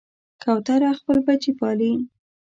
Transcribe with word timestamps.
کوتره 0.43 0.89
خپل 0.99 1.17
بچي 1.27 1.51
پالي. 1.59 1.91